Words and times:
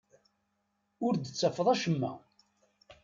Ur 1.05 1.13
d-tessadfeḍ 1.15 1.67
acemma. 1.73 2.11